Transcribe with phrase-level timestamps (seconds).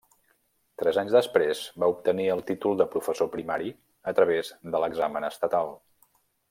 [0.81, 3.73] Tres anys després, va obtenir el títol de professor primari,
[4.13, 5.75] a través de l'examen estatal.